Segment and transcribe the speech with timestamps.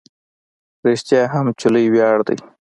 [0.87, 2.37] رښتیا هم چې لوی ویاړ دی.